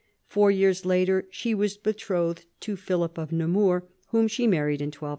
Four 0.25 0.49
years 0.49 0.83
later 0.83 1.27
she 1.29 1.53
was 1.53 1.77
betrothed 1.77 2.45
to 2.61 2.75
Philip 2.75 3.19
of 3.19 3.31
Namur, 3.31 3.83
whom 4.07 4.27
she 4.27 4.47
married 4.47 4.81
in 4.81 4.87
1210. 4.87 5.09